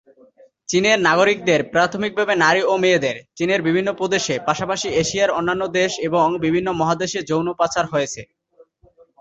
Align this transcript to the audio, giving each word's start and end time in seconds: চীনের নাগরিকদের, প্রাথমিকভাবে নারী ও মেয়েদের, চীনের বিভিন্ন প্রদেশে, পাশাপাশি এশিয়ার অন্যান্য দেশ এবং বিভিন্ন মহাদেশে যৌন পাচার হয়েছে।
চীনের 0.69 0.97
নাগরিকদের, 1.07 1.59
প্রাথমিকভাবে 1.73 2.33
নারী 2.43 2.61
ও 2.63 2.83
মেয়েদের, 2.83 3.15
চীনের 3.37 3.61
বিভিন্ন 3.67 3.89
প্রদেশে, 3.93 4.35
পাশাপাশি 4.47 4.87
এশিয়ার 5.01 5.35
অন্যান্য 5.39 5.63
দেশ 5.79 5.91
এবং 6.07 6.25
বিভিন্ন 6.45 6.67
মহাদেশে 6.79 7.19
যৌন 7.29 7.47
পাচার 7.59 7.85
হয়েছে। 7.87 8.21